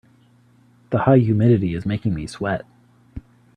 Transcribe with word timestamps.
The 0.89 0.97
high 1.03 1.19
humidity 1.19 1.75
is 1.75 1.85
making 1.85 2.15
me 2.15 2.25
sweat. 2.25 2.65